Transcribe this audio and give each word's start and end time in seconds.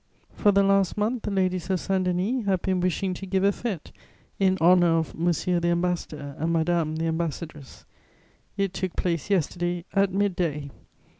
For 0.33 0.51
the 0.51 0.63
last 0.63 0.97
month, 0.97 1.21
the 1.21 1.29
ladies 1.29 1.69
of 1.69 1.79
Saint 1.79 2.05
Denis 2.05 2.47
have 2.47 2.63
been 2.63 2.79
wishing 2.79 3.13
to 3.13 3.27
give 3.27 3.43
a 3.43 3.51
fête 3.51 3.91
in 4.39 4.57
honour 4.59 4.97
of 4.97 5.13
'M. 5.13 5.25
the 5.61 5.67
Ambassador' 5.67 6.35
and 6.39 6.51
'Madame 6.51 6.95
the 6.95 7.05
Ambassadress:' 7.05 7.85
it 8.57 8.73
took 8.73 8.95
place 8.95 9.29
yesterday 9.29 9.85
at 9.93 10.11
mid 10.11 10.35
day. 10.35 10.71